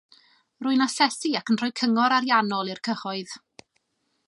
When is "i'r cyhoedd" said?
2.77-3.39